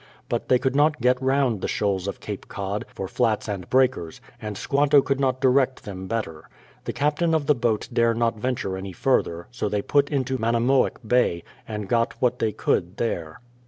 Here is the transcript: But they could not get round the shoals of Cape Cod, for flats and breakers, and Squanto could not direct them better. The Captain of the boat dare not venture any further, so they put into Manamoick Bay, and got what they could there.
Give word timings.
But 0.29 0.49
they 0.49 0.57
could 0.57 0.75
not 0.75 0.99
get 0.99 1.21
round 1.21 1.61
the 1.61 1.67
shoals 1.67 2.07
of 2.07 2.19
Cape 2.19 2.47
Cod, 2.47 2.85
for 2.91 3.07
flats 3.07 3.47
and 3.47 3.69
breakers, 3.69 4.19
and 4.41 4.57
Squanto 4.57 4.99
could 4.99 5.19
not 5.19 5.39
direct 5.41 5.83
them 5.83 6.07
better. 6.07 6.49
The 6.85 6.91
Captain 6.93 7.35
of 7.35 7.45
the 7.45 7.53
boat 7.53 7.87
dare 7.93 8.15
not 8.15 8.39
venture 8.39 8.75
any 8.75 8.93
further, 8.93 9.45
so 9.51 9.69
they 9.69 9.83
put 9.83 10.09
into 10.09 10.39
Manamoick 10.39 11.07
Bay, 11.07 11.43
and 11.67 11.87
got 11.87 12.13
what 12.19 12.39
they 12.39 12.51
could 12.51 12.97
there. 12.97 13.41